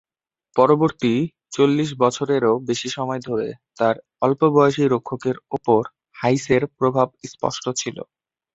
পরবর্তী 0.55 1.13
চল্লিশ 1.51 1.89
বছরেরও 1.99 2.53
বেশি 2.69 2.89
সময় 2.89 3.21
ধরে, 3.27 3.47
তার 3.79 3.95
অল্পবয়সি 4.21 4.83
রক্ষকের 4.87 5.35
ওপর 5.51 5.81
হ্যাইসের 6.15 6.63
প্রভাব 6.77 7.07
স্পষ্ট 7.25 7.65
ছিল। 7.77 7.97